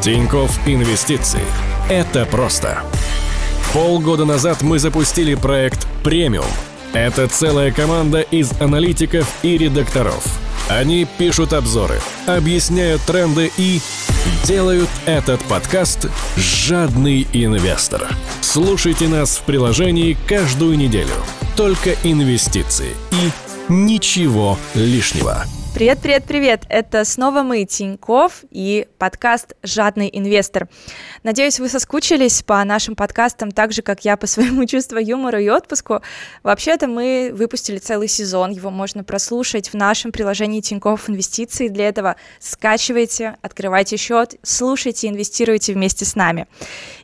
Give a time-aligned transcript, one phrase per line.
[0.00, 1.42] Тиньков Инвестиции.
[1.90, 2.82] Это просто.
[3.74, 6.46] Полгода назад мы запустили проект «Премиум».
[6.94, 10.24] Это целая команда из аналитиков и редакторов.
[10.70, 13.80] Они пишут обзоры, объясняют тренды и
[14.44, 18.08] делают этот подкаст «Жадный инвестор».
[18.40, 21.14] Слушайте нас в приложении каждую неделю.
[21.56, 23.30] Только инвестиции и
[23.68, 25.44] ничего лишнего.
[25.72, 26.64] Привет, привет, привет!
[26.68, 30.68] Это снова мы, Тиньков, и подкаст «Жадный инвестор».
[31.22, 35.48] Надеюсь, вы соскучились по нашим подкастам так же, как я по своему чувству юмора и
[35.48, 36.02] отпуску.
[36.42, 41.68] Вообще-то мы выпустили целый сезон, его можно прослушать в нашем приложении Тиньков Инвестиции.
[41.68, 46.48] Для этого скачивайте, открывайте счет, слушайте, инвестируйте вместе с нами.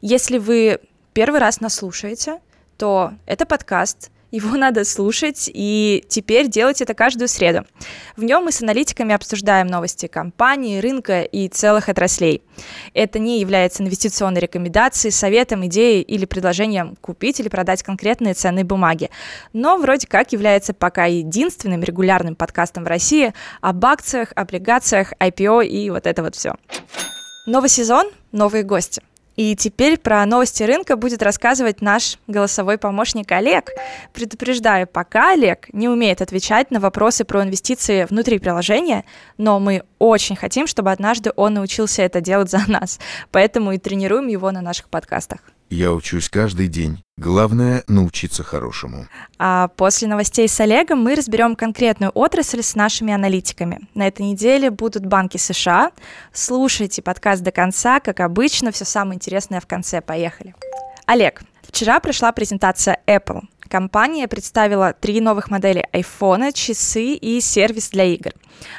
[0.02, 0.80] Если вы
[1.14, 2.40] первый раз нас слушаете,
[2.76, 7.64] то это подкаст– его надо слушать, и теперь делать это каждую среду.
[8.16, 12.42] В нем мы с аналитиками обсуждаем новости компании, рынка и целых отраслей.
[12.92, 19.10] Это не является инвестиционной рекомендацией, советом, идеей или предложением купить или продать конкретные ценные бумаги,
[19.54, 25.90] но вроде как является пока единственным регулярным подкастом в России об акциях, облигациях, IPO и
[25.90, 26.54] вот это вот все.
[27.46, 29.02] Новый сезон, новые гости–
[29.36, 33.70] и теперь про новости рынка будет рассказывать наш голосовой помощник Олег.
[34.12, 39.04] Предупреждаю, пока Олег не умеет отвечать на вопросы про инвестиции внутри приложения,
[39.36, 42.98] но мы очень хотим, чтобы однажды он научился это делать за нас.
[43.30, 45.40] Поэтому и тренируем его на наших подкастах.
[45.68, 47.02] Я учусь каждый день.
[47.16, 49.08] Главное— научиться хорошему.
[49.36, 53.80] А после новостей с Олегом мы разберем конкретную отрасль с нашими аналитиками.
[53.94, 55.90] На этой неделе будут банки США.
[56.32, 60.00] Слушайте подкаст до конца, как обычно, все самое интересное в конце.
[60.00, 60.54] Поехали.
[61.04, 63.40] Олег, вчера прошла презентация Apple.
[63.68, 68.30] Компания представила три новых модели iPhone, часы и сервис для игр.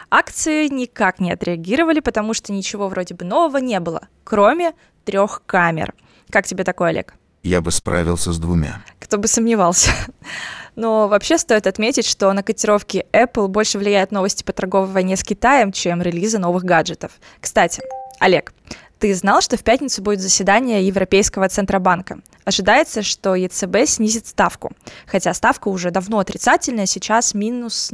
[0.10, 4.72] Акции никак не отреагировали, потому что ничего вроде бы нового не было, кроме
[5.04, 5.94] трех камер–
[6.30, 7.14] как тебе такой, Олег?
[7.44, 8.82] Я бы справился с двумя.
[9.00, 9.92] Кто бы сомневался.
[10.76, 15.24] Но вообще стоит отметить, что на котировки Apple больше влияют новости по торговой войне с
[15.24, 17.14] Китаем, чем релизы новых гаджетов.
[17.40, 17.82] Кстати,
[18.20, 18.54] Олег,
[19.00, 22.20] ты знал, что в пятницу будет заседание Европейского Центробанка?
[22.46, 24.72] Ожидается, что ЕЦБ снизит ставку,
[25.06, 27.92] хотя ставка уже давно отрицательная, сейчас минус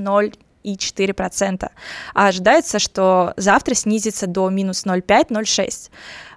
[0.63, 1.69] 0,4%.
[2.13, 5.89] А ожидается, что завтра снизится до минус 0,5-0,6%.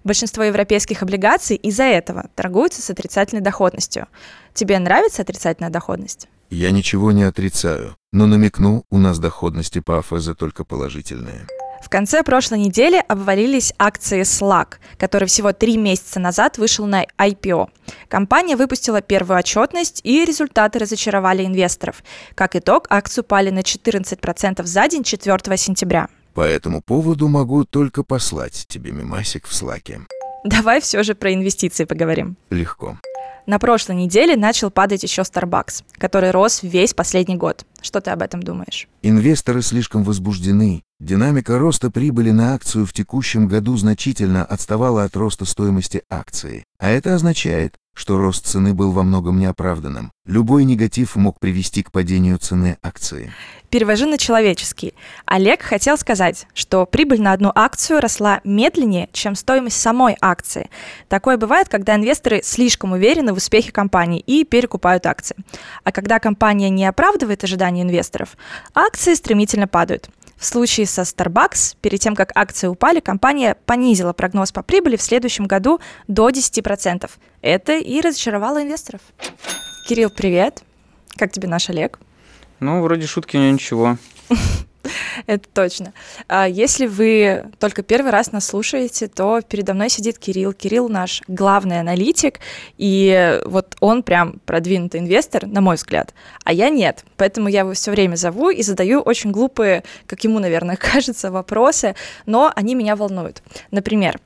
[0.04, 4.06] Большинство европейских облигаций из-за этого торгуются с отрицательной доходностью.
[4.54, 6.28] Тебе нравится отрицательная доходность?
[6.48, 11.46] Я ничего не отрицаю, но намекну, у нас доходности по АФЗ только положительные.
[11.82, 17.68] В конце прошлой недели обвалились акции Slack, который всего три месяца назад вышел на IPO.
[18.08, 22.02] Компания выпустила первую отчетность, и результаты разочаровали инвесторов.
[22.34, 26.08] Как итог, акции упали на 14% за день 4 сентября.
[26.34, 30.00] По этому поводу могу только послать тебе мемасик в слаке.
[30.44, 32.36] Давай все же про инвестиции поговорим.
[32.50, 32.98] Легко.
[33.46, 37.64] На прошлой неделе начал падать еще Starbucks, который рос весь последний год.
[37.80, 38.88] Что ты об этом думаешь?
[39.02, 40.82] Инвесторы слишком возбуждены.
[40.98, 46.64] Динамика роста прибыли на акцию в текущем году значительно отставала от роста стоимости акции.
[46.78, 50.10] А это означает, что рост цены был во многом неоправданным.
[50.24, 53.30] Любой негатив мог привести к падению цены акции.
[53.68, 54.94] Перевожу на человеческий.
[55.26, 60.70] Олег хотел сказать, что прибыль на одну акцию росла медленнее, чем стоимость самой акции.
[61.10, 65.36] Такое бывает, когда инвесторы слишком уверены в успехе компании и перекупают акции.
[65.84, 68.38] А когда компания не оправдывает ожидания инвесторов,
[68.74, 70.08] акции стремительно падают.
[70.36, 75.02] В случае со Starbucks, перед тем, как акции упали, компания понизила прогноз по прибыли в
[75.02, 77.10] следующем году до 10%.
[77.40, 79.00] Это и разочаровало инвесторов.
[79.88, 80.62] Кирилл, привет.
[81.16, 81.98] Как тебе наш Олег?
[82.60, 83.96] Ну, вроде шутки у него ничего.
[85.36, 85.92] Это точно.
[86.28, 90.52] А если вы только первый раз нас слушаете, то передо мной сидит Кирилл.
[90.52, 92.40] Кирилл наш главный аналитик,
[92.78, 96.14] и вот он прям продвинутый инвестор, на мой взгляд,
[96.44, 97.04] а я нет.
[97.16, 101.94] Поэтому я его все время зову и задаю очень глупые, как ему, наверное, кажется, вопросы,
[102.24, 103.42] но они меня волнуют.
[103.70, 104.20] Например,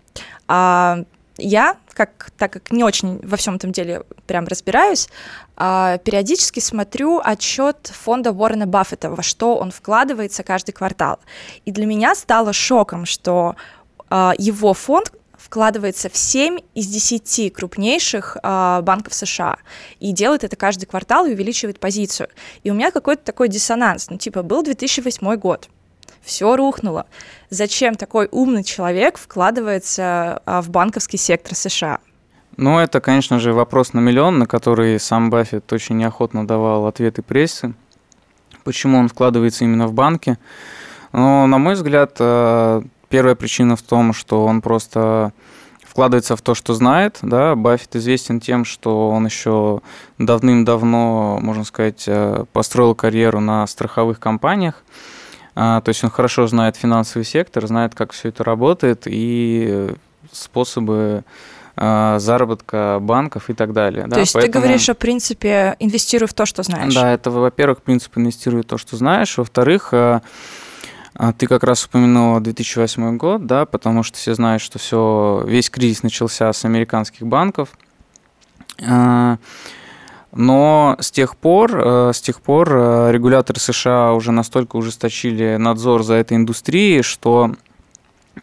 [0.48, 1.04] а,
[1.40, 5.08] я, как, так как не очень во всем этом деле прям разбираюсь,
[5.56, 11.18] а, периодически смотрю отчет фонда Уоррена Баффета, во что он вкладывается каждый квартал.
[11.64, 13.56] И для меня стало шоком, что
[14.08, 19.56] а, его фонд вкладывается в 7 из 10 крупнейших э, банков США
[19.98, 22.28] и делает это каждый квартал и увеличивает позицию.
[22.62, 24.10] И у меня какой-то такой диссонанс.
[24.10, 25.68] Ну, типа, был 2008 год,
[26.22, 27.06] все рухнуло.
[27.50, 31.98] Зачем такой умный человек вкладывается а, в банковский сектор США?
[32.56, 37.22] Ну, это, конечно же, вопрос на миллион, на который сам Баффет очень неохотно давал ответы
[37.22, 37.72] прессе.
[38.64, 40.36] Почему он вкладывается именно в банки?
[41.12, 45.32] Но, на мой взгляд, а, первая причина в том, что он просто
[45.90, 47.18] вкладывается в то, что знает.
[47.22, 47.56] Да?
[47.56, 49.80] Баффет известен тем, что он еще
[50.18, 54.84] давным-давно, можно сказать, э, построил карьеру на страховых компаниях.
[55.62, 59.90] А, то есть он хорошо знает финансовый сектор, знает, как все это работает и
[60.32, 61.22] способы
[61.76, 64.04] а, заработка банков и так далее.
[64.04, 64.52] То да, есть поэтому...
[64.54, 66.94] ты говоришь, в принципе инвестируй в то, что знаешь.
[66.94, 69.36] Да, это, во-первых, принцип инвестируй в то, что знаешь.
[69.36, 70.22] Во-вторых, а
[71.36, 76.02] ты как раз упомянула 2008 год, да, потому что все знают, что все, весь кризис
[76.02, 77.68] начался с американских банков.
[80.32, 86.02] Но с тех пор, э, с тех пор э, регуляторы США уже настолько ужесточили надзор
[86.04, 87.52] за этой индустрией, что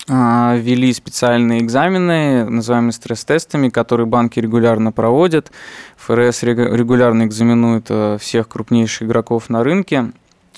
[0.09, 5.51] а, ввели специальные экзамены, называемые стресс-тестами, которые банки регулярно проводят.
[5.97, 10.11] ФРС регулярно экзаменует э, всех крупнейших игроков на рынке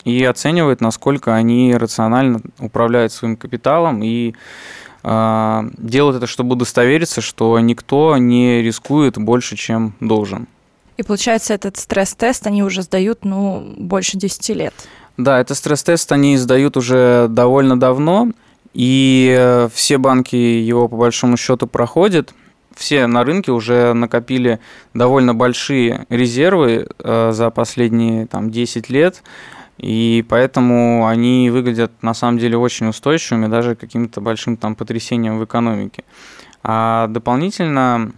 [0.04, 4.36] и оценивает, насколько они рационально управляют своим капиталом и
[5.04, 10.48] э, делают это, чтобы удостовериться, что никто не рискует больше, чем должен.
[11.00, 14.74] И получается, этот стресс-тест они уже сдают, ну, больше 10 лет.
[15.16, 18.32] Да, этот стресс-тест они сдают уже довольно давно,
[18.74, 22.34] и э, все банки его по большому счету проходят.
[22.76, 24.60] Все на рынке уже накопили
[24.94, 29.24] довольно большие резервы э, за последние там, 10 лет.
[29.78, 35.46] И поэтому они выглядят на самом деле очень устойчивыми, даже каким-то большим там потрясением в
[35.46, 36.04] экономике.
[36.62, 38.12] А дополнительно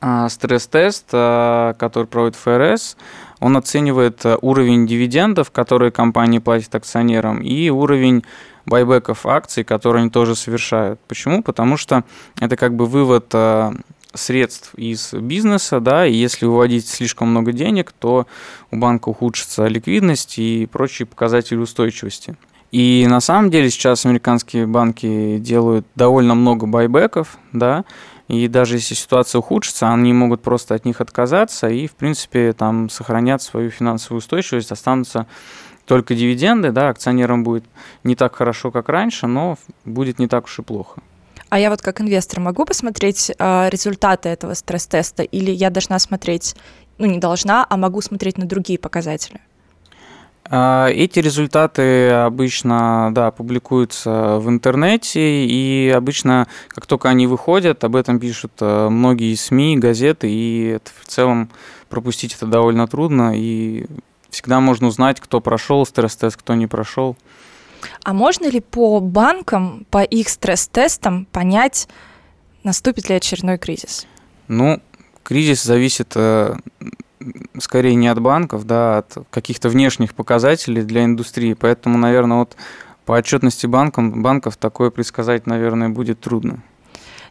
[0.00, 2.96] стресс-тест, а, который проводит ФРС,
[3.40, 8.24] он оценивает уровень дивидендов, которые компании платят акционерам, и уровень
[8.66, 11.00] байбеков акций, которые они тоже совершают.
[11.08, 11.42] Почему?
[11.42, 12.04] Потому что
[12.38, 13.72] это как бы вывод а,
[14.14, 18.26] средств из бизнеса, да, и если выводить слишком много денег, то
[18.70, 22.36] у банка ухудшится ликвидность и прочие показатели устойчивости.
[22.72, 27.84] И на самом деле сейчас американские банки делают довольно много байбеков, да,
[28.30, 32.88] и даже если ситуация ухудшится, они могут просто от них отказаться и, в принципе, там
[32.88, 35.26] сохранят свою финансовую устойчивость, останутся
[35.84, 37.64] только дивиденды, да, акционерам будет
[38.04, 41.02] не так хорошо, как раньше, но будет не так уж и плохо.
[41.48, 46.54] А я вот как инвестор могу посмотреть э, результаты этого стресс-теста, или я должна смотреть,
[46.98, 49.40] ну не должна, а могу смотреть на другие показатели?
[50.52, 57.94] А, эти результаты обычно, да, публикуются в интернете, и обычно, как только они выходят, об
[57.94, 61.50] этом пишут э, многие СМИ, газеты, и это в целом
[61.88, 63.86] пропустить это довольно трудно, и
[64.28, 67.16] всегда можно узнать, кто прошел стресс-тест, кто не прошел.
[68.02, 71.86] А можно ли по банкам, по их стресс-тестам понять,
[72.64, 74.04] наступит ли очередной кризис?
[74.48, 74.80] Ну,
[75.22, 76.56] кризис зависит э,
[77.58, 81.54] скорее не от банков, да, а от каких-то внешних показателей для индустрии.
[81.54, 82.56] Поэтому, наверное, вот
[83.04, 86.62] по отчетности банкам, банков такое предсказать, наверное, будет трудно.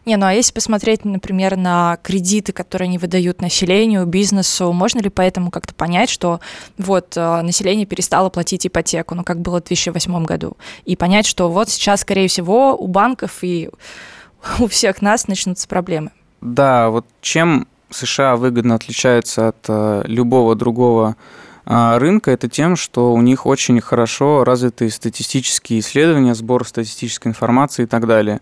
[0.06, 5.10] Не, ну а если посмотреть, например, на кредиты, которые они выдают населению, бизнесу, можно ли
[5.10, 6.40] поэтому как-то понять, что
[6.78, 10.56] вот э, население перестало платить ипотеку, ну как было в 2008 году,
[10.86, 13.68] и понять, что вот сейчас, скорее всего, у банков и
[14.58, 16.12] у всех нас начнутся проблемы?
[16.40, 21.16] Да, вот чем США выгодно отличается от э, любого другого
[21.66, 27.84] э, рынка, это тем, что у них очень хорошо развиты статистические исследования, сбор статистической информации
[27.84, 28.40] и так далее.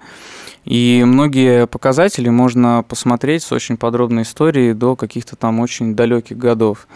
[0.64, 6.86] И многие показатели можно посмотреть с очень подробной историей до каких-то там очень далеких годов.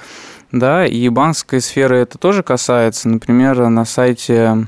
[0.51, 3.09] Да, и банковской сферы это тоже касается.
[3.09, 4.67] Например, на сайте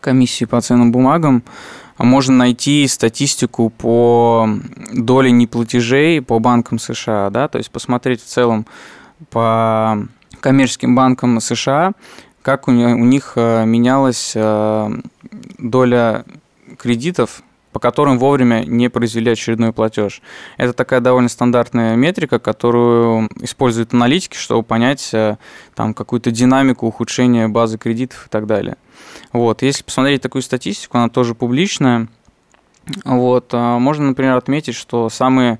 [0.00, 1.44] комиссии по ценным бумагам
[2.04, 4.48] можно найти статистику по
[4.92, 8.66] доле неплатежей по банкам США, да, то есть посмотреть в целом
[9.30, 10.06] по
[10.40, 11.92] коммерческим банкам США,
[12.42, 14.90] как у них э, менялась э,
[15.58, 16.24] доля
[16.78, 20.22] кредитов по которым вовремя не произвели очередной платеж.
[20.56, 25.36] Это такая довольно стандартная метрика, которую используют аналитики, чтобы понять э,
[25.74, 28.78] там, какую-то динамику ухудшения базы кредитов и так далее.
[29.32, 29.62] Вот.
[29.62, 32.08] Если посмотреть такую статистику, она тоже публичная.
[33.04, 33.50] Вот.
[33.52, 35.58] А можно, например, отметить, что самые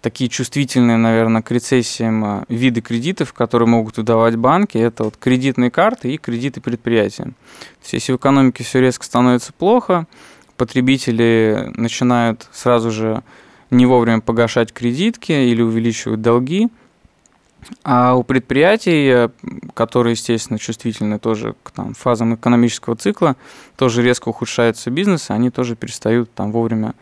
[0.00, 5.70] такие чувствительные, наверное, к рецессиям э, виды кредитов, которые могут выдавать банки, это вот кредитные
[5.72, 7.24] карты и кредиты предприятия.
[7.24, 10.06] То есть, если в экономике все резко становится плохо,
[10.56, 13.24] потребители начинают сразу же
[13.70, 16.68] не вовремя погашать кредитки или увеличивать долги,
[17.82, 19.28] а у предприятий,
[19.74, 23.36] которые, естественно, чувствительны тоже к там, фазам экономического цикла,
[23.76, 26.94] тоже резко ухудшается бизнес, они тоже перестают там вовремя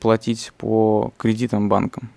[0.00, 2.10] платить по кредитам банкам.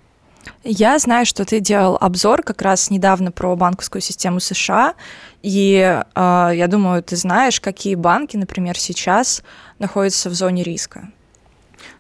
[0.64, 4.94] Я знаю, что ты делал обзор как раз недавно про банковскую систему США,
[5.42, 9.44] и э, я думаю, ты знаешь, какие банки, например, сейчас
[9.80, 11.10] находятся в зоне риска.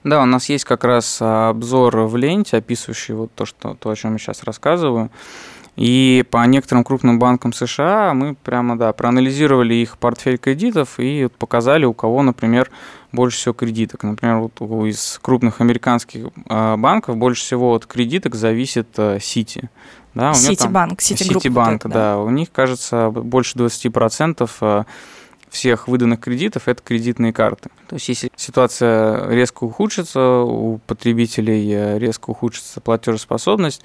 [0.03, 3.95] Да, у нас есть как раз обзор в ленте, описывающий вот то, что, то о
[3.95, 5.09] чем я сейчас рассказываю.
[5.75, 11.85] И по некоторым крупным банкам США мы прямо, да, проанализировали их портфель кредитов и показали,
[11.85, 12.71] у кого, например,
[13.11, 14.03] больше всего кредиток.
[14.03, 18.87] Например, вот из крупных американских а, банков больше всего от кредиток зависит
[19.19, 19.69] Сити.
[20.13, 21.89] Да, Ситибанк, Ситибанк, да.
[21.89, 22.19] да.
[22.19, 24.85] У них, кажется, больше 20% а,
[25.49, 27.69] всех выданных кредитов– это кредитные карты.
[27.87, 33.81] То есть, если ситуация резко ухудшится, у потребителей э, резко ухудшится платежеспособность,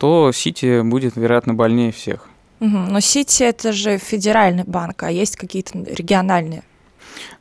[0.00, 2.26] то Сити будет, вероятно, больнее всех.
[2.60, 2.68] Угу.
[2.68, 6.62] Но Сити это же федеральный банк, а есть какие-то региональные?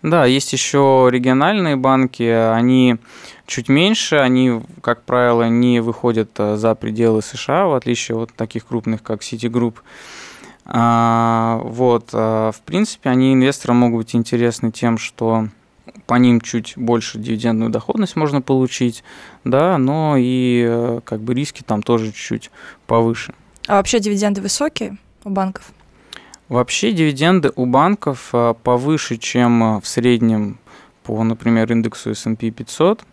[0.04, 2.98] Да, есть еще региональные банки, они
[3.46, 8.66] чуть меньше, они, как правило, не выходят э, за пределы США, в отличие от таких
[8.68, 9.76] крупных, как Citigroup.
[10.66, 15.48] А, вот, а, в принципе, они инвесторам могут быть интересны тем, что
[16.06, 19.04] по ним чуть больше дивидендную доходность можно получить,
[19.44, 22.52] да, но и э, как бы риски там тоже чуть-чуть
[22.88, 23.34] повыше.
[23.68, 25.72] А вообще дивиденды высокие у банков?
[26.48, 30.58] Вообще дивиденды у банков э, повыше, чем э, в среднем
[31.04, 33.04] по, например, индексу S&P 500,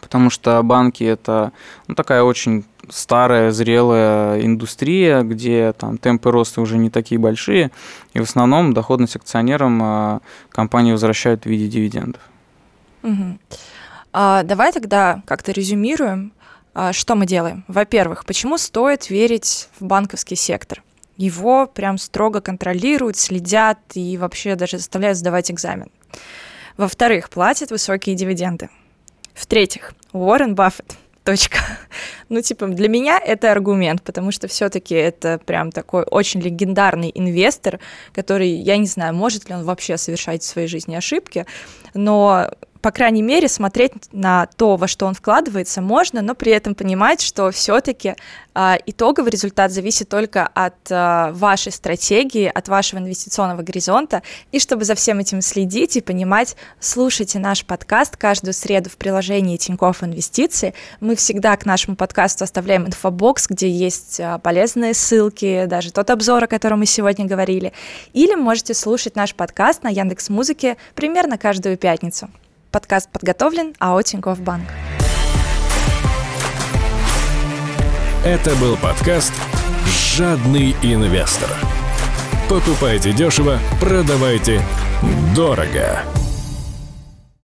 [0.00, 1.52] потому что банки это
[1.86, 7.70] ну, такая очень старая, зрелая индустрия, где там темпы роста уже не такие большие,
[8.14, 12.20] и в основном доходность акционерам а, компании возвращают в виде дивидендов.
[13.02, 13.38] Угу.
[14.12, 16.32] А, давай тогда как-то резюмируем,
[16.74, 17.64] а, что мы делаем.
[17.68, 20.82] Во-первых, почему стоит верить в банковский сектор?
[21.16, 25.90] Его прям строго контролируют, следят и вообще даже заставляют сдавать экзамен.
[26.76, 28.70] Во-вторых, платят высокие дивиденды.
[29.34, 30.96] В-третьих, Уоррен Баффет–
[31.28, 31.58] точка.
[32.30, 37.80] Ну, типа, для меня это аргумент, потому что все-таки это прям такой очень легендарный инвестор,
[38.12, 41.46] который, я не знаю, может ли он вообще совершать в своей жизни ошибки,
[41.94, 46.74] но по крайней мере, смотреть на то, во что он вкладывается, можно, но при этом
[46.74, 48.14] понимать, что все-таки
[48.54, 54.22] а, итоговый результат зависит только от а, вашей стратегии, от вашего инвестиционного горизонта.
[54.52, 59.56] И чтобы за всем этим следить и понимать, слушайте наш подкаст каждую среду в приложении
[59.56, 60.74] Тинькофф Инвестиции.
[61.00, 66.44] Мы всегда к нашему подкасту оставляем инфобокс, где есть а, полезные ссылки, даже тот обзор,
[66.44, 67.72] о котором мы сегодня говорили.
[68.12, 72.28] Или можете слушать наш подкаст на Яндекс Музыке примерно каждую пятницу.
[72.70, 74.68] Подкаст подготовлен АО Тинькофф Банк.
[78.24, 79.32] Это был подкаст
[79.86, 81.48] «Жадный инвестор».
[82.50, 84.60] Покупайте дешево, продавайте
[85.34, 86.02] дорого.